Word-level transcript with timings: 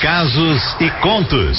casos 0.00 0.76
e 0.80 0.88
contos. 1.02 1.58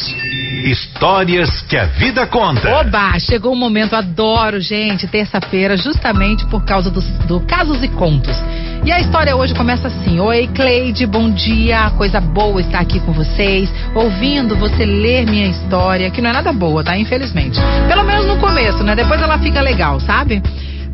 Histórias 0.65 1.61
que 1.61 1.77
a 1.77 1.85
vida 1.85 2.25
conta. 2.25 2.69
Oba, 2.69 3.17
chegou 3.19 3.53
o 3.53 3.55
momento, 3.55 3.95
adoro, 3.95 4.59
gente, 4.59 5.07
terça-feira, 5.07 5.77
justamente 5.77 6.45
por 6.47 6.63
causa 6.63 6.89
dos, 6.89 7.05
do 7.27 7.39
Casos 7.41 7.83
e 7.83 7.87
Contos. 7.87 8.35
E 8.83 8.91
a 8.91 8.99
história 8.99 9.35
hoje 9.35 9.53
começa 9.53 9.87
assim: 9.87 10.19
Oi, 10.19 10.47
Cleide, 10.55 11.05
bom 11.05 11.29
dia, 11.29 11.91
coisa 11.91 12.19
boa 12.19 12.59
estar 12.61 12.79
aqui 12.79 12.99
com 12.99 13.11
vocês, 13.11 13.71
ouvindo 13.93 14.55
você 14.55 14.85
ler 14.85 15.25
minha 15.25 15.47
história, 15.47 16.09
que 16.09 16.21
não 16.21 16.31
é 16.31 16.33
nada 16.33 16.51
boa, 16.51 16.83
tá? 16.83 16.97
Infelizmente. 16.97 17.59
Pelo 17.87 18.03
menos 18.03 18.25
no 18.25 18.37
começo, 18.37 18.83
né? 18.83 18.95
Depois 18.95 19.21
ela 19.21 19.37
fica 19.37 19.61
legal, 19.61 19.99
sabe? 19.99 20.41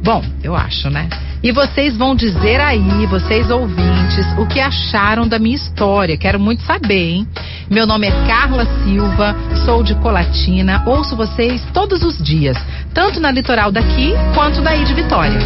Bom, 0.07 0.23
eu 0.41 0.55
acho, 0.55 0.89
né? 0.89 1.09
E 1.43 1.51
vocês 1.51 1.97
vão 1.97 2.15
dizer 2.15 2.61
aí, 2.61 3.05
vocês 3.07 3.51
ouvintes, 3.51 4.25
o 4.37 4.45
que 4.45 4.57
acharam 4.57 5.27
da 5.27 5.37
minha 5.37 5.57
história. 5.57 6.15
Quero 6.15 6.39
muito 6.39 6.63
saber, 6.63 7.09
hein? 7.09 7.27
Meu 7.69 7.85
nome 7.85 8.07
é 8.07 8.11
Carla 8.25 8.65
Silva, 8.85 9.35
sou 9.65 9.83
de 9.83 9.95
Colatina, 9.95 10.81
ouço 10.85 11.13
vocês 11.13 11.61
todos 11.73 12.03
os 12.03 12.17
dias, 12.23 12.57
tanto 12.93 13.19
na 13.19 13.29
litoral 13.29 13.69
daqui 13.69 14.13
quanto 14.33 14.61
daí 14.61 14.85
de 14.85 14.93
Vitória. 14.93 15.39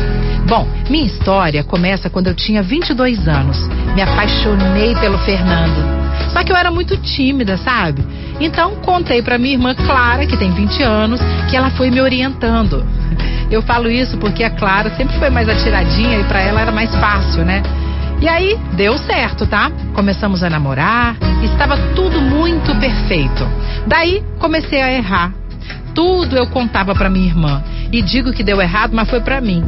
Bom, 0.48 0.68
minha 0.88 1.08
história 1.08 1.64
começa 1.64 2.08
quando 2.08 2.28
eu 2.28 2.36
tinha 2.36 2.62
22 2.62 3.28
anos. 3.28 3.58
Me 3.96 4.04
apaixonei 4.04 4.94
pelo 4.98 5.18
Fernando. 5.18 6.01
Só 6.30 6.44
que 6.44 6.52
eu 6.52 6.56
era 6.56 6.72
muito 6.72 6.98
tímida, 6.98 7.58
sabe? 7.58 8.04
Então 8.40 8.76
contei 8.78 9.22
para 9.22 9.38
minha 9.38 9.54
irmã 9.54 9.74
Clara, 9.76 10.26
que 10.26 10.38
tem 10.38 10.52
20 10.52 10.82
anos, 10.84 11.22
que 11.50 11.56
ela 11.56 11.70
foi 11.72 11.92
me 11.92 12.02
orientando. 12.02 12.86
Eu 13.50 13.62
falo 13.62 13.90
isso 13.90 14.18
porque 14.18 14.44
a 14.44 14.50
Clara 14.50 14.90
sempre 14.96 15.18
foi 15.20 15.30
mais 15.30 15.48
atiradinha 15.50 16.20
e 16.20 16.24
para 16.24 16.42
ela 16.42 16.62
era 16.62 16.72
mais 16.72 16.94
fácil, 16.96 17.44
né? 17.44 17.62
E 18.22 18.28
aí 18.28 18.58
deu 18.74 18.98
certo, 18.98 19.48
tá? 19.48 19.72
Começamos 19.94 20.44
a 20.44 20.50
namorar, 20.50 21.18
estava 21.44 21.76
tudo 21.96 22.22
muito 22.22 22.74
perfeito. 22.76 23.48
Daí 23.88 24.24
comecei 24.40 24.82
a 24.82 24.94
errar. 24.94 25.34
Tudo 25.94 26.38
eu 26.38 26.48
contava 26.48 26.96
para 26.96 27.10
minha 27.10 27.28
irmã 27.28 27.64
e 27.92 28.02
digo 28.02 28.32
que 28.32 28.44
deu 28.44 28.62
errado, 28.62 28.94
mas 28.94 29.10
foi 29.10 29.20
para 29.20 29.42
mim. 29.42 29.64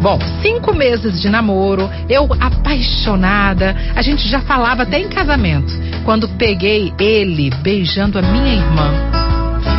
Bom, 0.00 0.18
cinco 0.42 0.74
meses 0.74 1.20
de 1.20 1.28
namoro, 1.28 1.90
eu 2.08 2.28
apaixonada, 2.38 3.74
a 3.94 4.02
gente 4.02 4.28
já 4.28 4.40
falava 4.40 4.82
até 4.82 5.00
em 5.00 5.08
casamento, 5.08 5.72
quando 6.04 6.28
peguei 6.28 6.92
ele 6.98 7.50
beijando 7.62 8.18
a 8.18 8.22
minha 8.22 8.54
irmã. 8.54 8.90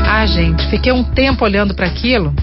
Ah, 0.09 0.26
gente, 0.26 0.66
fiquei 0.68 0.92
um 0.92 1.04
tempo 1.04 1.46
olhando 1.46 1.74
para 1.74 1.86
aquilo 1.86 2.34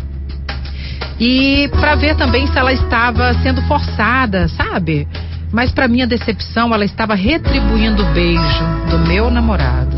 e 1.18 1.68
para 1.80 1.94
ver 1.94 2.16
também 2.16 2.46
se 2.46 2.58
ela 2.58 2.72
estava 2.72 3.34
sendo 3.34 3.62
forçada, 3.62 4.48
sabe? 4.48 5.06
Mas 5.52 5.70
para 5.70 5.88
minha 5.88 6.06
decepção, 6.06 6.74
ela 6.74 6.84
estava 6.84 7.14
retribuindo 7.14 8.02
o 8.02 8.12
beijo 8.12 8.64
do 8.90 8.98
meu 8.98 9.30
namorado. 9.30 9.96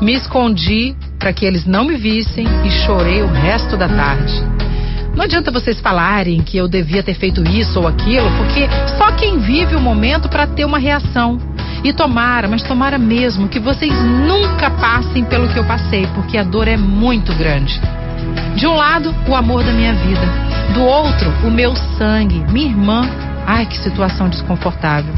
Me 0.00 0.14
escondi 0.14 0.96
para 1.18 1.32
que 1.32 1.44
eles 1.44 1.64
não 1.64 1.84
me 1.84 1.96
vissem 1.96 2.46
e 2.64 2.70
chorei 2.84 3.22
o 3.22 3.28
resto 3.28 3.76
da 3.76 3.88
tarde. 3.88 4.61
Não 5.14 5.24
adianta 5.24 5.50
vocês 5.50 5.78
falarem 5.80 6.40
que 6.40 6.56
eu 6.56 6.66
devia 6.66 7.02
ter 7.02 7.14
feito 7.14 7.42
isso 7.48 7.78
ou 7.78 7.86
aquilo, 7.86 8.30
porque 8.38 8.66
só 8.96 9.12
quem 9.12 9.38
vive 9.38 9.76
o 9.76 9.80
momento 9.80 10.28
para 10.28 10.46
ter 10.46 10.64
uma 10.64 10.78
reação. 10.78 11.38
E 11.84 11.92
tomara, 11.92 12.46
mas 12.46 12.62
tomara 12.62 12.96
mesmo 12.96 13.48
que 13.48 13.58
vocês 13.58 13.92
nunca 14.02 14.70
passem 14.70 15.24
pelo 15.24 15.48
que 15.48 15.58
eu 15.58 15.64
passei, 15.64 16.06
porque 16.14 16.38
a 16.38 16.44
dor 16.44 16.68
é 16.68 16.76
muito 16.76 17.34
grande. 17.34 17.80
De 18.54 18.66
um 18.66 18.74
lado, 18.74 19.14
o 19.28 19.34
amor 19.34 19.64
da 19.64 19.72
minha 19.72 19.92
vida. 19.94 20.22
Do 20.74 20.82
outro, 20.82 21.28
o 21.44 21.50
meu 21.50 21.74
sangue, 21.98 22.44
minha 22.52 22.68
irmã. 22.68 23.02
Ai, 23.46 23.66
que 23.66 23.76
situação 23.78 24.28
desconfortável. 24.28 25.12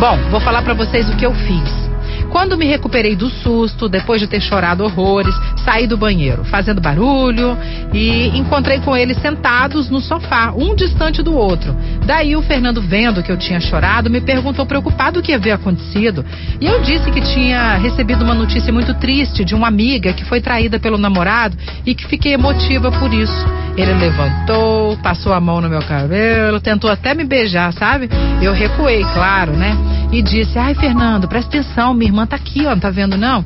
Bom, 0.00 0.16
vou 0.30 0.40
falar 0.40 0.62
para 0.62 0.74
vocês 0.74 1.08
o 1.10 1.16
que 1.16 1.26
eu 1.26 1.34
fiz. 1.34 1.89
Quando 2.30 2.56
me 2.56 2.64
recuperei 2.64 3.16
do 3.16 3.28
susto, 3.28 3.88
depois 3.88 4.20
de 4.20 4.26
ter 4.26 4.40
chorado 4.40 4.84
horrores, 4.84 5.34
saí 5.64 5.86
do 5.86 5.96
banheiro, 5.96 6.44
fazendo 6.44 6.80
barulho 6.80 7.58
e 7.92 8.28
encontrei 8.38 8.78
com 8.80 8.96
eles 8.96 9.18
sentados 9.18 9.90
no 9.90 10.00
sofá, 10.00 10.52
um 10.56 10.74
distante 10.74 11.22
do 11.22 11.34
outro. 11.34 11.76
Daí 12.06 12.36
o 12.36 12.42
Fernando, 12.42 12.80
vendo 12.80 13.22
que 13.22 13.32
eu 13.32 13.36
tinha 13.36 13.60
chorado, 13.60 14.08
me 14.08 14.20
perguntou 14.20 14.64
preocupado 14.64 15.18
o 15.18 15.22
que 15.22 15.32
havia 15.32 15.56
acontecido. 15.56 16.24
E 16.60 16.66
eu 16.66 16.80
disse 16.80 17.10
que 17.10 17.20
tinha 17.20 17.76
recebido 17.76 18.24
uma 18.24 18.34
notícia 18.34 18.72
muito 18.72 18.94
triste 18.94 19.44
de 19.44 19.54
uma 19.54 19.68
amiga 19.68 20.12
que 20.12 20.24
foi 20.24 20.40
traída 20.40 20.78
pelo 20.78 20.98
namorado 20.98 21.56
e 21.84 21.94
que 21.94 22.06
fiquei 22.06 22.32
emotiva 22.32 22.92
por 22.92 23.12
isso. 23.12 23.46
Ele 23.76 23.94
levantou, 23.94 24.96
passou 24.98 25.32
a 25.32 25.40
mão 25.40 25.60
no 25.60 25.68
meu 25.68 25.80
cabelo, 25.80 26.60
tentou 26.60 26.90
até 26.90 27.14
me 27.14 27.24
beijar, 27.24 27.72
sabe? 27.72 28.08
Eu 28.42 28.52
recuei, 28.52 29.02
claro, 29.12 29.52
né? 29.52 29.76
E 30.12 30.22
disse: 30.22 30.58
Ai, 30.58 30.74
Fernando, 30.74 31.28
presta 31.28 31.48
atenção, 31.48 31.94
minha 31.94 32.10
irmã 32.10 32.26
tá 32.26 32.36
aqui, 32.36 32.66
ó, 32.66 32.70
não 32.70 32.80
tá 32.80 32.90
vendo 32.90 33.16
não? 33.16 33.44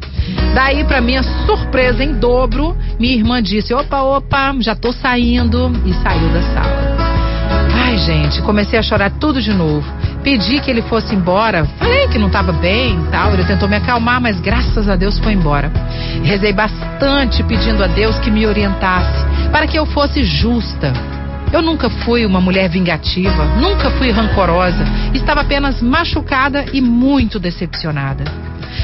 Daí, 0.54 0.84
para 0.84 1.00
minha 1.00 1.22
surpresa 1.46 2.02
em 2.02 2.14
dobro, 2.14 2.76
minha 2.98 3.14
irmã 3.14 3.42
disse: 3.42 3.74
Opa, 3.74 4.02
opa, 4.02 4.54
já 4.60 4.74
tô 4.74 4.92
saindo. 4.92 5.72
E 5.84 5.92
saiu 5.94 6.28
da 6.30 6.42
sala. 6.42 6.96
Ai, 7.86 7.98
gente, 7.98 8.40
comecei 8.42 8.78
a 8.78 8.82
chorar 8.82 9.10
tudo 9.10 9.42
de 9.42 9.52
novo. 9.52 9.84
Pedi 10.24 10.58
que 10.58 10.70
ele 10.70 10.80
fosse 10.82 11.14
embora. 11.14 11.66
Falei 11.78 12.08
que 12.08 12.18
não 12.18 12.28
estava 12.28 12.50
bem 12.50 12.98
e 12.98 13.10
tal. 13.10 13.34
Ele 13.34 13.44
tentou 13.44 13.68
me 13.68 13.76
acalmar, 13.76 14.22
mas 14.22 14.40
graças 14.40 14.88
a 14.88 14.96
Deus 14.96 15.18
foi 15.18 15.34
embora. 15.34 15.70
Rezei 16.24 16.52
bastante 16.52 17.42
pedindo 17.44 17.84
a 17.84 17.86
Deus 17.86 18.18
que 18.18 18.30
me 18.30 18.46
orientasse 18.46 19.22
para 19.52 19.66
que 19.66 19.78
eu 19.78 19.84
fosse 19.84 20.24
justa. 20.24 20.94
Eu 21.52 21.60
nunca 21.60 21.90
fui 21.90 22.24
uma 22.24 22.40
mulher 22.40 22.68
vingativa, 22.68 23.44
nunca 23.60 23.90
fui 23.90 24.10
rancorosa, 24.10 24.84
estava 25.12 25.42
apenas 25.42 25.80
machucada 25.80 26.64
e 26.72 26.80
muito 26.80 27.38
decepcionada. 27.38 28.24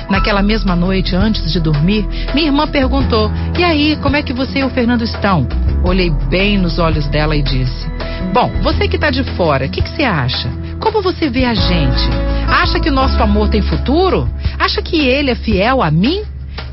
Naquela 0.09 0.43
mesma 0.43 0.77
noite, 0.77 1.17
antes 1.17 1.51
de 1.53 1.59
dormir, 1.59 2.07
minha 2.35 2.47
irmã 2.47 2.69
perguntou: 2.69 3.33
E 3.59 3.65
aí, 3.65 3.99
como 4.03 4.15
é 4.15 4.23
que 4.23 4.33
você 4.33 4.61
e 4.61 4.65
o 4.65 4.71
Fernando 4.71 5.03
estão? 5.03 5.49
Olhei 5.83 6.11
bem 6.29 6.59
nos 6.59 6.79
olhos 6.79 7.09
dela 7.09 7.35
e 7.35 7.43
disse: 7.43 7.89
Bom, 8.33 8.53
você 8.63 8.87
que 8.87 8.97
está 8.97 9.11
de 9.11 9.25
fora, 9.35 9.67
o 9.67 9.71
que, 9.71 9.83
que 9.83 9.89
você 9.91 10.05
acha? 10.05 10.49
Como 10.91 11.05
você 11.05 11.31
vê 11.31 11.45
a 11.45 11.55
gente? 11.55 12.09
Acha 12.49 12.81
que 12.81 12.89
o 12.89 12.93
nosso 12.93 13.23
amor 13.23 13.49
tem 13.49 13.63
futuro? 13.63 14.29
Acha 14.59 14.83
que 14.83 14.99
ele 14.99 15.31
é 15.31 15.37
fiel 15.37 15.81
a 15.85 15.89
mim? 15.89 16.25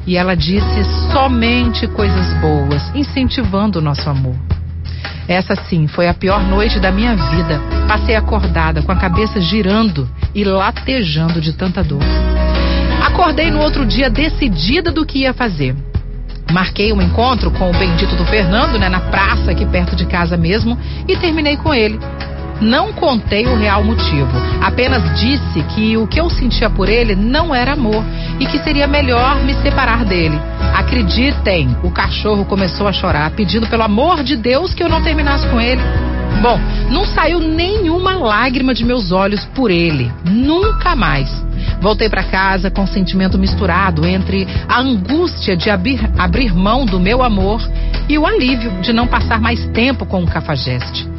E 0.08 0.18
ela 0.18 0.36
disse 0.36 0.84
somente 1.14 1.86
coisas 1.86 2.34
boas, 2.42 2.82
incentivando 2.96 3.78
o 3.78 3.82
nosso 3.82 4.10
amor. 4.10 4.36
Essa 5.28 5.56
sim 5.56 5.86
foi 5.86 6.08
a 6.08 6.16
pior 6.16 6.42
noite 6.42 6.80
da 6.80 6.92
minha 6.92 7.16
vida. 7.16 7.62
Passei 7.88 8.16
acordada, 8.16 8.82
com 8.82 8.92
a 8.92 8.96
cabeça 8.96 9.40
girando 9.40 10.10
e 10.34 10.44
latejando 10.44 11.40
de 11.40 11.54
tanta 11.54 11.84
dor. 11.84 12.02
Acordei 13.06 13.52
no 13.52 13.62
outro 13.62 13.86
dia 13.86 14.10
decidida 14.10 14.92
do 14.92 15.06
que 15.06 15.20
ia 15.20 15.34
fazer. 15.34 15.76
Marquei 16.52 16.92
um 16.92 17.04
encontro 17.04 17.52
com 17.52 17.70
o 17.70 17.78
bendito 17.78 18.16
do 18.16 18.26
Fernando, 18.26 18.80
né, 18.80 18.90
na 18.90 19.00
praça 19.00 19.52
aqui 19.52 19.66
perto 19.68 19.96
de 19.96 20.08
casa 20.08 20.36
mesmo, 20.36 20.76
e 21.08 21.16
terminei 21.18 21.56
com 21.56 21.72
ele. 21.72 22.00
Não 22.60 22.92
contei 22.92 23.46
o 23.46 23.56
real 23.56 23.84
motivo, 23.84 24.32
apenas 24.62 25.20
disse 25.20 25.62
que 25.76 25.96
o 25.96 26.08
que 26.08 26.20
eu 26.20 26.30
sentia 26.30 26.70
por 26.70 26.90
ele 26.90 27.16
não 27.16 27.54
era 27.54 27.74
amor 27.74 28.04
e 28.40 28.48
que 28.48 28.58
seria 28.60 28.88
melhor 28.88 29.44
me 29.44 29.54
separar 29.56 30.04
dele. 30.04 30.40
Acreditem, 30.76 31.78
o 31.84 31.92
cachorro 31.92 32.46
começou 32.46 32.88
a 32.88 32.94
chorar, 32.94 33.32
pedindo 33.32 33.68
pelo 33.68 33.84
amor 33.84 34.24
de 34.24 34.36
Deus 34.36 34.74
que 34.74 34.82
eu 34.82 34.90
não 34.90 35.04
terminasse 35.04 35.48
com 35.48 35.62
ele. 35.62 35.82
Bom, 36.42 36.60
não 36.90 37.06
saiu 37.06 37.40
nenhuma 37.40 38.16
lágrima 38.16 38.74
de 38.74 38.86
meus 38.86 39.12
olhos 39.12 39.46
por 39.56 39.72
ele, 39.72 40.12
nunca 40.26 40.96
mais. 40.96 41.46
Voltei 41.82 42.10
para 42.10 42.24
casa 42.24 42.72
com 42.72 42.84
um 42.84 42.88
sentimento 42.88 43.38
misturado 43.38 44.06
entre 44.06 44.48
a 44.68 44.80
angústia 44.80 45.56
de 45.56 45.70
abrir, 45.70 46.00
abrir 46.18 46.54
mão 46.54 46.86
do 46.86 47.00
meu 47.00 47.24
amor 47.24 47.62
e 48.10 48.18
o 48.18 48.26
alívio 48.26 48.72
de 48.82 48.94
não 48.94 49.08
passar 49.08 49.40
mais 49.40 49.66
tempo 49.68 50.06
com 50.06 50.24
o 50.24 50.28
cafajeste. 50.28 51.17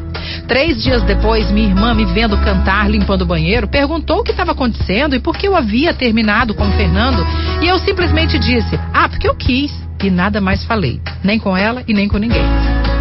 Três 0.48 0.82
dias 0.82 1.02
depois, 1.02 1.50
minha 1.50 1.68
irmã, 1.68 1.92
me 1.92 2.06
vendo 2.06 2.38
cantar 2.38 2.90
limpando 2.90 3.20
o 3.22 3.26
banheiro, 3.26 3.68
perguntou 3.68 4.20
o 4.20 4.24
que 4.24 4.30
estava 4.30 4.52
acontecendo 4.52 5.14
e 5.14 5.20
por 5.20 5.36
que 5.36 5.46
eu 5.46 5.54
havia 5.54 5.92
terminado 5.92 6.54
com 6.54 6.66
o 6.66 6.72
Fernando. 6.72 7.22
E 7.60 7.68
eu 7.68 7.78
simplesmente 7.78 8.38
disse: 8.38 8.80
Ah, 8.92 9.08
porque 9.10 9.28
eu 9.28 9.34
quis. 9.34 9.70
E 10.02 10.10
nada 10.10 10.40
mais 10.40 10.64
falei. 10.64 11.00
Nem 11.22 11.38
com 11.38 11.56
ela 11.56 11.82
e 11.86 11.92
nem 11.92 12.08
com 12.08 12.16
ninguém. 12.16 12.44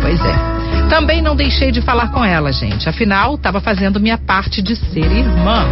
Pois 0.02 0.20
é. 0.20 0.90
Também 0.90 1.22
não 1.22 1.36
deixei 1.36 1.72
de 1.72 1.80
falar 1.80 2.10
com 2.10 2.24
ela, 2.24 2.52
gente. 2.52 2.90
Afinal, 2.90 3.36
estava 3.36 3.62
fazendo 3.62 4.00
minha 4.00 4.18
parte 4.18 4.62
de 4.62 4.76
ser 4.76 5.10
irmã. 5.10 5.66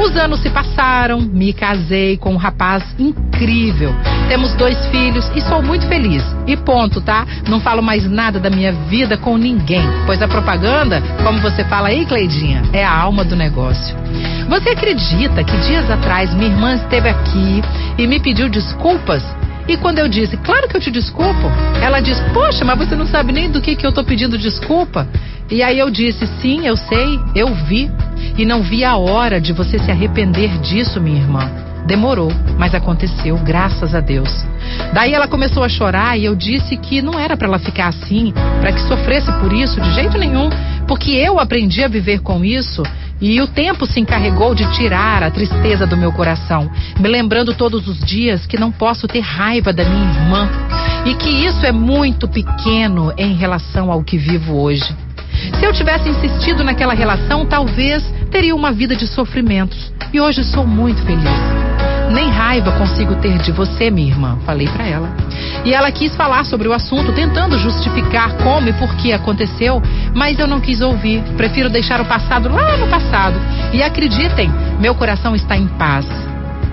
Os 0.00 0.16
anos 0.16 0.40
se 0.40 0.50
passaram, 0.50 1.20
me 1.20 1.52
casei 1.52 2.16
com 2.16 2.32
um 2.32 2.36
rapaz 2.36 2.84
incrível. 2.98 3.94
Temos 4.28 4.54
dois 4.54 4.86
filhos 4.86 5.30
e 5.34 5.40
sou 5.40 5.62
muito 5.62 5.86
feliz. 5.86 6.24
E 6.46 6.56
ponto, 6.56 7.00
tá? 7.00 7.26
Não 7.48 7.60
falo 7.60 7.82
mais 7.82 8.08
nada 8.08 8.38
da 8.38 8.50
minha 8.50 8.72
vida 8.72 9.16
com 9.16 9.36
ninguém, 9.36 9.82
pois 10.06 10.22
a 10.22 10.28
propaganda, 10.28 11.02
como 11.24 11.40
você 11.40 11.64
fala 11.64 11.88
aí, 11.88 12.06
Cleidinha, 12.06 12.62
é 12.72 12.84
a 12.84 12.96
alma 12.96 13.24
do 13.24 13.36
negócio. 13.36 13.96
Você 14.48 14.70
acredita 14.70 15.44
que 15.44 15.56
dias 15.58 15.90
atrás 15.90 16.32
minha 16.32 16.50
irmã 16.50 16.74
esteve 16.74 17.08
aqui 17.08 17.62
e 17.98 18.06
me 18.06 18.20
pediu 18.20 18.48
desculpas 18.48 19.22
e 19.68 19.76
quando 19.76 19.98
eu 19.98 20.08
disse, 20.08 20.34
claro 20.38 20.66
que 20.66 20.76
eu 20.78 20.80
te 20.80 20.90
desculpo, 20.90 21.46
ela 21.82 22.00
disse, 22.00 22.22
poxa, 22.32 22.64
mas 22.64 22.78
você 22.78 22.96
não 22.96 23.06
sabe 23.06 23.32
nem 23.32 23.50
do 23.50 23.60
que, 23.60 23.76
que 23.76 23.86
eu 23.86 23.92
tô 23.92 24.02
pedindo 24.02 24.38
desculpa. 24.38 25.06
E 25.50 25.62
aí 25.62 25.78
eu 25.78 25.90
disse, 25.90 26.26
sim, 26.40 26.66
eu 26.66 26.74
sei, 26.74 27.20
eu 27.34 27.54
vi. 27.54 27.90
E 28.38 28.44
não 28.44 28.62
vi 28.62 28.84
a 28.84 28.96
hora 28.96 29.40
de 29.40 29.52
você 29.52 29.80
se 29.80 29.90
arrepender 29.90 30.58
disso, 30.60 31.00
minha 31.00 31.20
irmã. 31.20 31.50
Demorou, 31.88 32.30
mas 32.56 32.72
aconteceu, 32.72 33.36
graças 33.38 33.96
a 33.96 34.00
Deus. 34.00 34.30
Daí 34.92 35.12
ela 35.12 35.26
começou 35.26 35.64
a 35.64 35.68
chorar 35.68 36.16
e 36.16 36.24
eu 36.24 36.36
disse 36.36 36.76
que 36.76 37.02
não 37.02 37.18
era 37.18 37.36
para 37.36 37.48
ela 37.48 37.58
ficar 37.58 37.88
assim, 37.88 38.32
para 38.60 38.72
que 38.72 38.80
sofresse 38.82 39.32
por 39.40 39.52
isso 39.52 39.80
de 39.80 39.92
jeito 39.92 40.16
nenhum, 40.16 40.50
porque 40.86 41.10
eu 41.10 41.40
aprendi 41.40 41.82
a 41.82 41.88
viver 41.88 42.20
com 42.20 42.44
isso 42.44 42.84
e 43.20 43.40
o 43.40 43.48
tempo 43.48 43.86
se 43.86 43.98
encarregou 43.98 44.54
de 44.54 44.70
tirar 44.76 45.24
a 45.24 45.30
tristeza 45.32 45.84
do 45.84 45.96
meu 45.96 46.12
coração, 46.12 46.70
me 47.00 47.08
lembrando 47.08 47.52
todos 47.54 47.88
os 47.88 47.98
dias 48.04 48.46
que 48.46 48.56
não 48.56 48.70
posso 48.70 49.08
ter 49.08 49.20
raiva 49.20 49.72
da 49.72 49.84
minha 49.84 50.12
irmã 50.12 50.48
e 51.04 51.14
que 51.14 51.28
isso 51.28 51.66
é 51.66 51.72
muito 51.72 52.28
pequeno 52.28 53.12
em 53.16 53.34
relação 53.34 53.90
ao 53.90 54.04
que 54.04 54.16
vivo 54.16 54.60
hoje. 54.60 54.94
Se 55.58 55.64
eu 55.64 55.72
tivesse 55.72 56.08
insistido 56.08 56.62
naquela 56.62 56.94
relação, 56.94 57.46
talvez 57.46 58.04
teria 58.30 58.54
uma 58.54 58.72
vida 58.72 58.94
de 58.94 59.06
sofrimentos. 59.06 59.92
E 60.12 60.20
hoje 60.20 60.44
sou 60.44 60.66
muito 60.66 61.02
feliz. 61.02 61.68
Nem 62.10 62.30
raiva 62.30 62.72
consigo 62.72 63.16
ter 63.16 63.38
de 63.38 63.52
você, 63.52 63.90
minha 63.90 64.08
irmã, 64.08 64.38
falei 64.46 64.66
para 64.68 64.86
ela. 64.86 65.08
E 65.64 65.74
ela 65.74 65.92
quis 65.92 66.14
falar 66.16 66.44
sobre 66.44 66.66
o 66.66 66.72
assunto, 66.72 67.12
tentando 67.12 67.58
justificar 67.58 68.32
como 68.38 68.68
e 68.68 68.72
por 68.72 68.94
que 68.96 69.12
aconteceu, 69.12 69.82
mas 70.14 70.38
eu 70.38 70.46
não 70.46 70.60
quis 70.60 70.80
ouvir. 70.80 71.22
Prefiro 71.36 71.68
deixar 71.68 72.00
o 72.00 72.06
passado 72.06 72.48
lá 72.48 72.76
no 72.76 72.88
passado. 72.88 73.38
E 73.72 73.82
acreditem, 73.82 74.50
meu 74.80 74.94
coração 74.94 75.34
está 75.34 75.56
em 75.56 75.66
paz. 75.66 76.06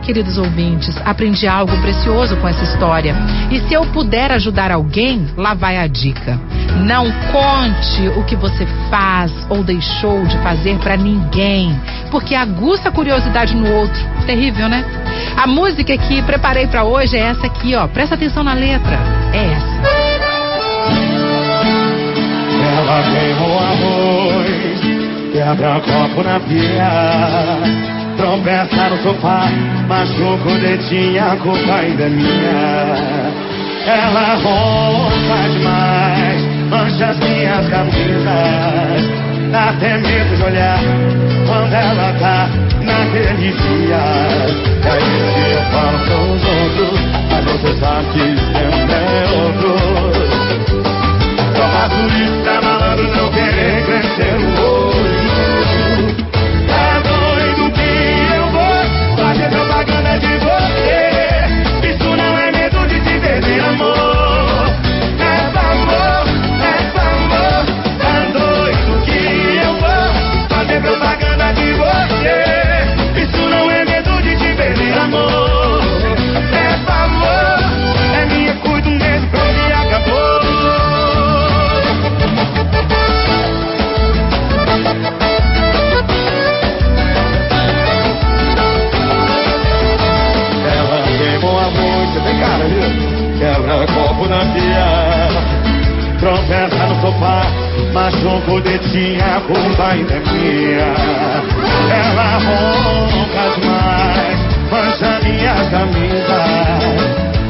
Queridos 0.05 0.37
ouvintes, 0.37 0.95
aprendi 1.03 1.47
algo 1.47 1.75
precioso 1.81 2.37
com 2.37 2.47
essa 2.47 2.63
história. 2.63 3.15
E 3.49 3.59
se 3.61 3.73
eu 3.73 3.83
puder 3.87 4.31
ajudar 4.33 4.71
alguém, 4.71 5.25
lá 5.35 5.55
vai 5.55 5.79
a 5.79 5.87
dica. 5.87 6.39
Não 6.85 7.11
conte 7.31 8.07
o 8.15 8.23
que 8.23 8.35
você 8.35 8.67
faz 8.87 9.31
ou 9.49 9.63
deixou 9.63 10.23
de 10.25 10.37
fazer 10.37 10.77
para 10.77 10.95
ninguém, 10.95 11.75
porque 12.11 12.35
aguça 12.35 12.89
a 12.89 12.91
curiosidade 12.91 13.55
no 13.55 13.67
outro. 13.67 13.99
Terrível, 14.27 14.69
né? 14.69 14.85
A 15.35 15.47
música 15.47 15.97
que 15.97 16.21
preparei 16.21 16.67
para 16.67 16.83
hoje 16.83 17.17
é 17.17 17.21
essa 17.21 17.47
aqui, 17.47 17.73
ó. 17.73 17.87
Presta 17.87 18.13
atenção 18.13 18.43
na 18.43 18.53
letra. 18.53 18.99
É 19.33 19.53
essa. 19.53 19.65
Ela 22.77 23.03
queimou 23.11 23.57
arroz, 23.57 24.81
quebra 25.33 25.81
copo 25.81 26.23
na 26.23 26.39
pia. 26.41 27.94
Tropeça 28.17 28.89
no 28.89 28.97
sofá, 29.03 29.49
machuca 29.87 30.49
o 30.49 30.59
dedinho, 30.59 31.21
a 31.21 31.35
culpa 31.35 31.73
ainda 31.75 32.03
é 32.03 32.09
minha. 32.09 33.33
Ela 33.85 34.35
ronca 34.35 35.49
demais, 35.51 36.41
mancha 36.69 37.07
as 37.07 37.19
minhas 37.19 37.67
camisas. 37.69 39.03
Dá 39.51 39.69
até 39.69 39.97
medo 39.97 40.35
de 40.35 40.43
olhar 40.43 40.79
quando 41.45 41.73
ela 41.73 42.13
tá 42.19 42.49
naquele 42.81 43.51
dia. 43.51 44.03
É 44.85 44.97
isso 44.97 45.27
que 45.33 45.51
eu 45.51 45.63
falo 45.71 45.99
com 46.07 46.21
os 46.33 46.43
outros, 46.45 46.99
mas 47.29 47.43
você 47.45 47.71
sabe 47.79 48.07
que 48.13 48.25
sempre 48.53 48.95
é 48.95 49.25
outro. 49.43 49.71
Só 51.55 51.65
faço 51.69 52.01
isso 52.23 52.37
pra 52.43 52.61
malandro 52.61 53.07
não 53.15 53.29
querer 53.29 53.44
ainda 99.95 100.13
é 100.13 100.19
minha. 100.19 100.89
Ela 101.89 102.29
ronca 102.45 103.43
demais, 103.59 104.39
mancha 104.69 105.11
minha 105.23 105.55
camisa. 105.71 106.39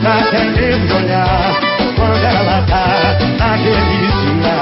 Dá 0.04 0.14
até 0.20 0.42
de 0.52 0.94
olhar 0.94 1.48
quando 1.96 2.24
ela 2.24 2.58
tá 2.68 2.86
naquele 3.40 3.86
dia. 4.22 4.58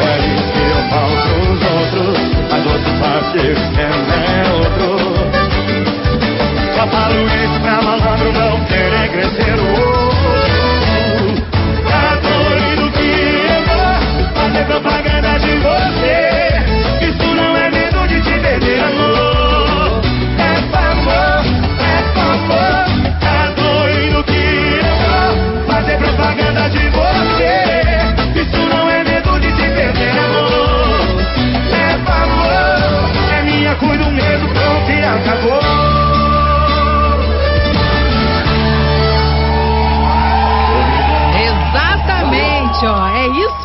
É 0.00 0.12
isso 0.34 0.48
que 0.52 0.62
eu 0.70 0.80
falo 0.90 1.16
pros 1.22 1.60
outros, 1.72 2.18
mas 2.50 2.62
sabe 2.98 3.26
que 3.32 3.44
sempre 3.54 4.20
é 4.26 4.44
outro. 4.52 4.88
Só 6.74 6.84
falo 6.88 7.20
isso 7.26 7.58
pra 7.60 7.76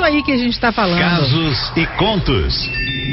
aí 0.09 0.23
que 0.23 0.31
a 0.31 0.38
gente 0.38 0.59
tá 0.59 0.71
falando. 0.71 1.00
Casos 1.00 1.71
e 1.75 1.85
contos. 1.97 2.69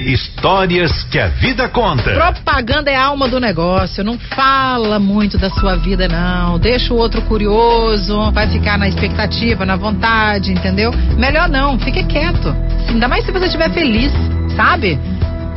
Histórias 0.07 1.03
que 1.05 1.19
a 1.19 1.29
vida 1.29 1.69
conta. 1.69 2.15
Propaganda 2.15 2.91
é 2.91 2.97
a 2.97 3.07
alma 3.07 3.29
do 3.29 3.41
negócio. 3.41 4.05
Não 4.05 4.19
fala 4.19 4.99
muito 4.99 5.37
da 5.39 5.51
sua 5.51 5.77
vida, 5.77 6.09
não. 6.09 6.59
Deixa 6.59 6.95
o 6.95 6.97
outro 6.97 7.23
curioso, 7.23 8.31
vai 8.31 8.49
ficar 8.49 8.79
na 8.79 8.89
expectativa, 8.89 9.65
na 9.67 9.77
vontade, 9.77 10.53
entendeu? 10.53 10.93
Melhor 11.19 11.49
não, 11.49 11.79
fique 11.79 12.05
quieto. 12.05 12.55
Ainda 12.89 13.09
mais 13.09 13.25
se 13.25 13.33
você 13.33 13.47
estiver 13.47 13.71
feliz, 13.73 14.13
sabe? 14.57 14.99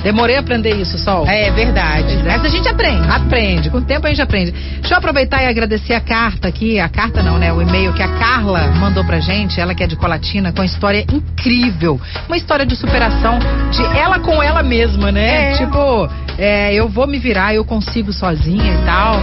Demorei 0.03 0.37
a 0.37 0.39
aprender 0.39 0.75
isso, 0.75 0.97
Sol. 0.97 1.27
É 1.27 1.51
verdade. 1.51 2.17
Mas 2.25 2.43
a 2.45 2.49
gente 2.49 2.67
aprende. 2.67 3.07
Aprende, 3.09 3.69
com 3.69 3.77
o 3.77 3.81
tempo 3.81 4.07
a 4.07 4.09
gente 4.09 4.21
aprende. 4.21 4.51
Deixa 4.51 4.93
eu 4.93 4.97
aproveitar 4.97 5.43
e 5.43 5.47
agradecer 5.47 5.93
a 5.93 5.99
carta 5.99 6.47
aqui, 6.47 6.79
a 6.79 6.87
carta 6.87 7.21
não, 7.21 7.37
né? 7.37 7.51
O 7.51 7.61
e-mail 7.61 7.93
que 7.93 8.01
a 8.01 8.07
Carla 8.17 8.67
mandou 8.79 9.03
pra 9.03 9.19
gente, 9.19 9.59
ela 9.59 9.75
que 9.75 9.83
é 9.83 9.87
de 9.87 9.95
Colatina, 9.95 10.51
com 10.51 10.59
uma 10.59 10.65
história 10.65 11.05
incrível. 11.11 11.99
Uma 12.27 12.37
história 12.37 12.65
de 12.65 12.75
superação 12.75 13.39
de 13.71 13.83
ela 13.97 14.19
com 14.19 14.41
ela 14.41 14.63
mesma, 14.63 15.11
né? 15.11 15.51
É. 15.51 15.57
Tipo, 15.57 16.09
é, 16.37 16.73
eu 16.73 16.87
vou 16.87 17.05
me 17.05 17.19
virar, 17.19 17.53
eu 17.53 17.65
consigo 17.65 18.13
sozinha 18.13 18.73
e 18.73 18.85
tal. 18.85 19.15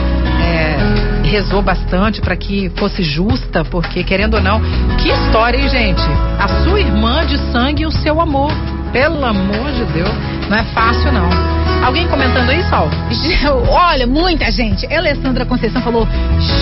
É, 0.42 1.26
rezou 1.26 1.62
bastante 1.62 2.21
pra 2.21 2.37
que 2.37 2.71
fosse 2.76 3.02
justa, 3.02 3.64
porque 3.64 4.04
querendo 4.04 4.35
ou 4.35 4.42
não, 4.42 4.61
que 4.99 5.09
história, 5.09 5.59
hein, 5.59 5.68
gente? 5.68 6.02
A 6.38 6.62
sua 6.62 6.80
irmã 6.80 7.25
de 7.26 7.38
sangue 7.50 7.83
e 7.83 7.87
o 7.87 7.90
seu 7.90 8.21
amor. 8.21 8.52
Pelo 8.92 9.25
amor 9.25 9.73
de 9.73 9.85
Deus, 9.92 10.09
não 10.49 10.57
é 10.57 10.65
fácil 10.73 11.12
não. 11.12 11.56
Alguém 11.85 12.09
comentando 12.09 12.50
aí, 12.50 12.62
Sol? 12.64 12.88
Olha, 13.71 14.06
muita 14.06 14.50
gente. 14.50 14.87
Alessandra 14.92 15.45
Conceição 15.47 15.80
falou: 15.83 16.06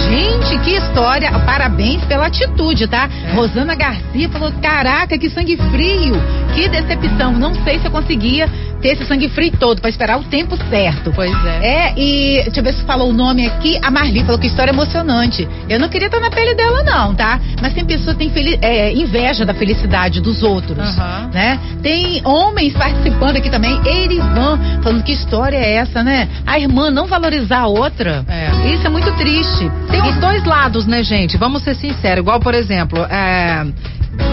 gente, 0.07 0.59
que 0.59 0.73
história. 0.77 1.31
Parabéns 1.41 2.05
pela 2.05 2.27
atitude, 2.27 2.87
tá? 2.87 3.09
É. 3.29 3.33
Rosana 3.35 3.75
Garcia 3.75 4.29
falou: 4.29 4.53
caraca, 4.61 5.17
que 5.17 5.31
sangue 5.31 5.57
frio. 5.71 6.15
Que 6.55 6.69
decepção. 6.69 7.33
Não 7.33 7.55
sei 7.65 7.79
se 7.79 7.87
eu 7.87 7.91
conseguia 7.91 8.49
ter 8.83 8.89
esse 8.91 9.07
sangue 9.07 9.29
frio 9.31 9.51
todo 9.59 9.81
pra 9.81 9.89
esperar 9.89 10.19
o 10.19 10.25
tempo 10.25 10.57
certo. 10.69 11.11
Pois 11.15 11.33
é. 11.47 11.67
É, 11.89 11.95
e 11.97 12.43
deixa 12.45 12.61
eu 12.61 12.65
ver 12.65 12.75
se 12.75 12.85
falou 12.85 13.09
o 13.09 13.13
nome 13.13 13.47
aqui. 13.47 13.79
A 13.83 13.91
Marli 13.91 14.23
falou 14.25 14.39
que 14.39 14.47
história 14.47 14.71
emocionante. 14.73 15.49
Eu 15.71 15.81
não 15.81 15.89
queria 15.89 16.07
estar 16.07 16.21
na 16.21 16.31
pele 16.31 16.55
dela, 16.55 16.83
não, 16.83 17.15
tá? 17.15 17.41
Mas 17.63 17.73
tem 17.73 17.85
pessoas 17.85 18.15
que 18.15 18.25
têm 18.25 18.31
feli- 18.31 18.59
é, 18.61 18.93
inveja 18.93 19.47
da 19.47 19.55
felicidade 19.55 20.21
dos 20.21 20.43
outros. 20.43 20.79
Aham. 20.99 21.31
Né? 21.33 21.59
Tem 21.83 22.21
homens 22.25 22.75
participando 22.75 23.37
aqui 23.39 23.49
também. 23.49 23.75
Erivan, 23.87 24.59
falando 24.83 25.03
que 25.05 25.13
história 25.13 25.57
é 25.57 25.75
essa, 25.75 26.03
né? 26.03 26.29
A 26.47 26.59
irmã 26.59 26.91
não 26.91 27.07
valorizar 27.07 27.61
a 27.61 27.67
outra. 27.67 28.25
É. 28.29 28.73
Isso 28.73 28.87
é 28.87 28.91
muito 28.91 29.13
triste. 29.17 29.71
Tem 29.91 30.03
os 30.03 30.17
dois 30.17 30.45
lados, 30.45 30.87
né, 30.87 31.03
gente? 31.03 31.37
Vamos 31.37 31.63
ser 31.63 31.75
sinceros. 31.75 32.23
Igual, 32.23 32.41
por 32.41 32.55
exemplo, 32.55 33.05
é, 33.05 33.67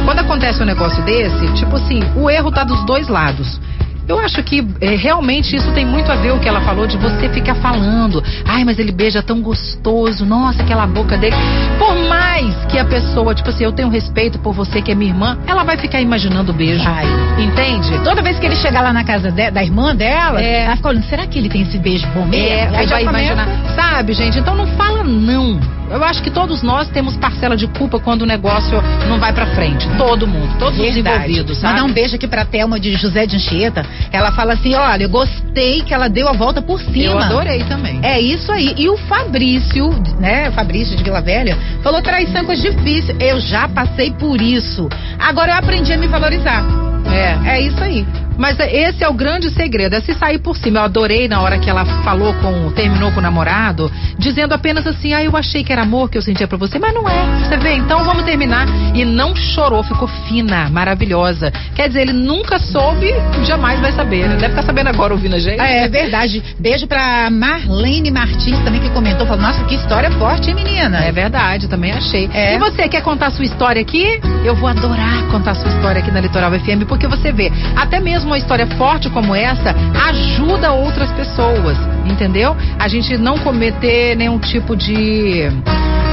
quando 0.06 0.20
acontece 0.20 0.62
um 0.62 0.66
negócio 0.66 1.04
desse, 1.04 1.54
tipo 1.54 1.76
assim, 1.76 2.02
o 2.16 2.30
erro 2.30 2.52
tá 2.52 2.64
dos 2.64 2.84
dois 2.86 3.08
lados. 3.08 3.60
Eu 4.08 4.20
acho 4.20 4.42
que 4.44 4.66
é, 4.82 4.96
realmente 4.96 5.56
isso 5.56 5.72
tem 5.72 5.86
muito 5.86 6.12
a 6.12 6.16
ver 6.16 6.32
o 6.34 6.40
que 6.40 6.48
ela 6.50 6.60
falou 6.62 6.86
de 6.88 6.98
você 6.98 7.30
ficar 7.30 7.56
falando. 7.56 8.22
Ai, 8.46 8.64
mas 8.66 8.78
ele 8.80 8.92
beija 8.92 9.22
tão 9.22 9.42
gostoso. 9.42 10.26
Nossa, 10.26 10.64
aquela 10.64 10.86
boca 10.88 11.18
dele. 11.18 11.36
Por 11.78 11.96
mais 12.10 12.54
que 12.66 12.78
a 12.78 12.86
pessoa, 12.86 13.34
tipo 13.34 13.50
assim, 13.50 13.64
eu 13.64 13.72
tenho 13.72 13.90
respeito 13.90 14.40
por 14.40 14.54
você 14.54 14.82
que 14.82 14.92
é 14.92 14.96
minha 14.96 15.12
irmã, 15.12 15.38
ela 15.48 15.64
vai 15.64 15.78
ficar 15.78 16.02
imaginando 16.02 16.52
o 16.52 16.56
beijo. 16.56 16.84
Ai. 16.88 17.06
Entende? 17.42 17.98
Toda 18.04 18.22
vez 18.22 18.38
que 18.40 18.46
ele 18.46 18.56
chegar 18.56 18.82
lá 18.82 18.92
na 18.92 19.04
casa 19.04 19.32
de- 19.32 19.52
da 19.52 19.64
irmã 19.64 19.96
dela, 19.96 20.42
É. 20.42 20.64
ela 20.66 20.76
fica 20.76 20.90
olhando, 20.90 21.04
será 21.06 21.26
que 21.28 21.38
ele 21.40 21.48
tem 21.50 21.62
esse 21.62 21.78
beijo 21.78 22.06
bom 22.14 22.26
mesmo? 22.26 22.48
É, 22.48 22.64
Aí 22.78 22.88
vai 22.88 23.06
começa- 23.06 23.34
imaginar. 23.34 23.48
Sabe, 23.76 24.14
gente? 24.14 24.40
Então 24.40 24.56
não 24.56 24.68
fala 24.76 25.04
não. 25.04 25.60
Eu 25.90 26.02
acho 26.06 26.24
que 26.24 26.30
todos 26.32 26.62
nós 26.64 26.88
temos 26.88 27.18
parcela 27.18 27.58
de 27.58 27.68
culpa 27.68 28.00
quando 28.00 28.22
o 28.22 28.26
negócio 28.26 28.82
não 29.10 29.20
vai 29.20 29.34
pra 29.34 29.46
frente. 29.48 29.86
Todo 29.98 30.26
mundo, 30.26 30.48
todos 30.58 30.80
os 30.80 30.86
Verdade. 30.94 31.18
envolvidos, 31.26 31.58
sabe? 31.58 31.74
Mandar 31.74 31.86
um 31.86 31.94
beijo 31.94 32.16
aqui 32.16 32.28
pra 32.30 32.46
Thelma 32.46 32.80
de 32.80 32.94
José 32.96 33.26
de 33.26 33.36
Anchieta. 33.36 33.86
Ela 34.12 34.32
fala 34.32 34.54
assim: 34.54 34.74
olha, 34.76 35.04
eu 35.04 35.10
gostei 35.10 35.82
que 35.82 35.94
ela 35.94 36.08
deu 36.08 36.28
a 36.28 36.34
volta 36.34 36.62
por 36.62 36.80
cima. 36.80 36.98
Eu 36.98 37.20
adorei 37.20 37.64
também. 37.64 38.00
É 38.04 38.20
isso 38.20 38.52
aí. 38.52 38.74
E 38.78 38.90
o 38.90 38.98
Fabrício, 38.98 39.90
né? 40.20 40.50
o 40.50 40.52
Fabrício 40.52 40.96
de 40.96 41.04
Vila 41.04 41.22
Velha, 41.22 41.58
falou 41.84 42.02
traição 42.02 42.42
é 42.42 42.44
coisa 42.44 42.62
difícil. 42.62 43.16
Eu 43.20 43.40
já 43.40 43.68
passei 43.68 44.12
por 44.12 44.42
isso. 44.42 44.90
Agora 45.20 45.54
eu 45.54 45.58
aprendi 45.58 45.94
a 45.94 45.98
me 45.98 46.08
valorizar. 46.08 46.64
É. 47.12 47.56
É 47.58 47.62
isso 47.62 47.84
aí. 47.84 48.06
Mas 48.42 48.60
esse 48.60 49.04
é 49.04 49.08
o 49.08 49.14
grande 49.14 49.52
segredo, 49.52 49.96
é 49.96 50.02
se 50.02 50.16
sair 50.16 50.40
por 50.40 50.58
cima. 50.58 50.80
Eu 50.80 50.84
adorei 50.86 51.28
na 51.28 51.40
hora 51.42 51.60
que 51.60 51.70
ela 51.70 51.86
falou 52.04 52.34
com, 52.34 52.72
terminou 52.72 53.12
com 53.12 53.20
o 53.20 53.22
namorado, 53.22 53.92
dizendo 54.18 54.56
apenas 54.56 54.88
assim, 54.88 55.14
ah, 55.14 55.24
eu 55.24 55.38
achei 55.38 55.64
que 55.64 55.72
era 55.72 55.84
amor 55.84 56.10
que 56.10 56.18
eu 56.18 56.24
sentia 56.24 56.48
pra 56.48 56.58
você, 56.58 56.80
mas 56.80 56.92
não 56.92 57.08
é. 57.08 57.46
Você 57.46 57.56
vê, 57.58 57.74
então 57.74 58.04
vamos 58.04 58.24
terminar. 58.24 58.66
E 58.96 59.06
não 59.06 59.36
chorou, 59.36 59.84
ficou 59.84 60.08
fina, 60.28 60.68
maravilhosa. 60.72 61.54
Quer 61.76 61.90
dizer, 61.90 62.02
ele 62.02 62.14
nunca 62.14 62.58
soube, 62.58 63.14
jamais 63.44 63.80
vai 63.80 63.92
saber. 63.92 64.28
né? 64.28 64.38
Deve 64.38 64.50
ficar 64.50 64.64
sabendo 64.64 64.88
agora 64.88 65.14
ouvindo 65.14 65.36
a 65.36 65.40
gente. 65.40 65.60
É 65.60 65.88
verdade. 65.88 66.42
Beijo 66.60 66.88
pra 66.88 67.30
Marlene 67.30 68.10
Martins 68.10 68.58
também 68.64 68.82
que 68.82 68.90
comentou, 68.90 69.28
falou, 69.28 69.44
nossa, 69.44 69.64
que 69.66 69.76
história 69.76 70.10
forte, 70.10 70.50
hein, 70.50 70.56
menina? 70.56 70.98
É 71.06 71.12
verdade, 71.12 71.68
também 71.68 71.92
achei. 71.92 72.28
É. 72.34 72.56
E 72.56 72.58
você 72.58 72.90
quer 72.90 73.04
contar 73.04 73.30
sua 73.30 73.46
história 73.46 73.80
aqui? 73.80 74.20
Eu 74.44 74.56
vou 74.56 74.68
adorar 74.68 75.22
contar 75.32 75.56
sua 75.56 75.70
história 75.70 76.02
aqui 76.02 76.12
na 76.12 76.20
Litoral 76.20 76.52
FM, 76.52 76.86
porque 76.88 77.08
você 77.08 77.32
vê, 77.32 77.52
até 77.76 78.00
mesmo 78.02 78.31
uma 78.32 78.38
história 78.38 78.66
forte 78.78 79.10
como 79.10 79.36
essa 79.36 79.76
ajuda 80.08 80.72
outras 80.72 81.12
pessoas, 81.12 81.78
entendeu? 82.06 82.56
A 82.80 82.88
gente 82.88 83.18
não 83.18 83.38
cometer 83.38 84.16
nenhum 84.16 84.40
tipo 84.40 84.74
de 84.74 85.52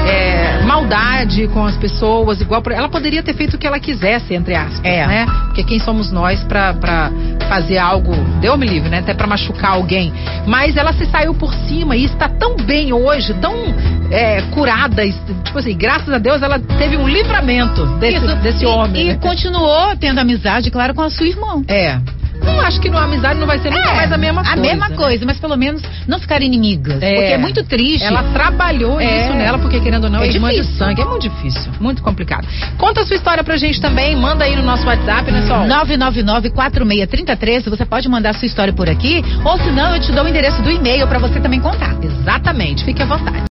é, 0.04 0.62
maldade 0.64 1.46
com 1.48 1.64
as 1.64 1.76
pessoas, 1.76 2.40
igual 2.40 2.60
ela 2.70 2.88
poderia 2.88 3.22
ter 3.22 3.34
feito 3.34 3.54
o 3.54 3.58
que 3.58 3.66
ela 3.66 3.78
quisesse, 3.78 4.34
entre 4.34 4.54
aspas, 4.56 4.80
É. 4.82 5.06
né? 5.06 5.26
Porque 5.46 5.62
quem 5.62 5.78
somos 5.78 6.10
nós 6.10 6.42
pra, 6.42 6.74
pra 6.74 7.10
fazer 7.48 7.78
algo, 7.78 8.14
deu 8.40 8.56
me 8.56 8.66
livre, 8.66 8.88
né? 8.88 8.98
Até 8.98 9.14
pra 9.14 9.26
machucar 9.26 9.72
alguém. 9.72 10.12
Mas 10.46 10.76
ela 10.76 10.92
se 10.92 11.06
saiu 11.06 11.34
por 11.34 11.52
cima 11.52 11.96
e 11.96 12.04
está 12.04 12.28
tão 12.28 12.56
bem 12.56 12.92
hoje, 12.92 13.34
tão 13.34 13.54
é, 14.10 14.42
curada, 14.54 15.02
tipo 15.44 15.58
assim, 15.58 15.76
graças 15.76 16.12
a 16.12 16.18
Deus 16.18 16.42
ela 16.42 16.58
teve 16.58 16.96
um 16.96 17.08
livramento 17.08 17.84
desse, 17.98 18.24
Isso. 18.24 18.36
desse 18.36 18.64
E- 18.64 18.66
homem. 18.66 19.02
E, 19.02 19.08
né? 19.12 19.18
continuou 19.20 19.96
tendo 19.96 20.18
amizade, 20.18 20.70
claro, 20.70 20.94
com 20.94 21.02
a 21.02 21.10
sua 21.10 21.26
irmã. 21.26 21.62
É. 21.68 21.98
Não 22.42 22.60
acho 22.60 22.80
que 22.80 22.88
numa 22.88 23.04
amizade 23.04 23.38
não 23.38 23.46
vai 23.46 23.58
ser 23.58 23.70
nunca 23.70 23.88
É, 23.88 23.96
mais 23.96 24.12
a 24.12 24.18
mesma 24.18 24.42
coisa. 24.42 24.58
A 24.58 24.62
mesma 24.62 24.88
né? 24.88 24.96
coisa, 24.96 25.26
mas 25.26 25.38
pelo 25.38 25.56
menos 25.56 25.82
não 26.06 26.18
ficar 26.18 26.42
inimigas. 26.42 27.02
É. 27.02 27.14
Porque 27.14 27.32
é 27.32 27.38
muito 27.38 27.62
triste. 27.64 28.04
Ela 28.04 28.22
trabalhou 28.32 29.00
É. 29.00 29.24
isso 29.26 29.34
nela, 29.34 29.58
porque 29.58 29.80
querendo 29.80 30.04
ou 30.04 30.10
não, 30.10 30.22
É 30.22 30.26
é 30.26 30.30
irmã 30.30 30.48
de 30.50 30.56
difícil. 30.56 30.76
sangue. 30.78 31.02
É 31.02 31.04
muito 31.04 31.28
difícil, 31.28 31.70
muito 31.80 32.02
complicado. 32.02 32.46
Conta 32.76 33.02
a 33.02 33.06
sua 33.06 33.16
história 33.16 33.42
pra 33.44 33.56
gente 33.56 33.80
também, 33.80 34.16
manda 34.16 34.44
aí 34.44 34.56
no 34.56 34.62
nosso 34.62 34.86
WhatsApp, 34.86 35.30
né, 35.30 35.42
Sol? 35.42 35.66
999-463013, 35.66 37.68
você 37.70 37.84
pode 37.84 38.08
mandar 38.08 38.34
sua 38.34 38.46
história 38.46 38.72
por 38.72 38.88
aqui, 38.88 39.22
ou 39.44 39.58
se 39.58 39.70
não, 39.70 39.94
eu 39.94 40.00
te 40.00 40.12
dou 40.12 40.24
o 40.24 40.28
endereço 40.28 40.60
do 40.62 40.70
e-mail 40.70 41.06
pra 41.06 41.18
você 41.18 41.40
também 41.40 41.60
contar. 41.60 41.96
Exatamente, 42.02 42.84
fique 42.84 43.02
à 43.02 43.06
vontade. 43.06 43.38